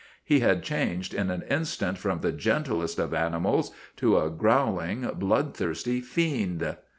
[0.23, 6.01] He had changed in an instant from the gentlest of animals to a growling, bloodthirsty
[6.01, 6.75] fiend.